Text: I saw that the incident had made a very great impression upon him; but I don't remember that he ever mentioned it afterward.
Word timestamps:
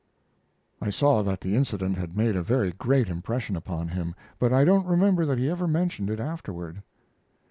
I 0.81 0.89
saw 0.89 1.21
that 1.21 1.41
the 1.41 1.55
incident 1.55 1.99
had 1.99 2.17
made 2.17 2.35
a 2.35 2.41
very 2.41 2.71
great 2.71 3.07
impression 3.07 3.55
upon 3.55 3.89
him; 3.89 4.15
but 4.39 4.51
I 4.51 4.63
don't 4.65 4.87
remember 4.87 5.27
that 5.27 5.37
he 5.37 5.47
ever 5.47 5.67
mentioned 5.67 6.09
it 6.09 6.19
afterward. 6.19 6.81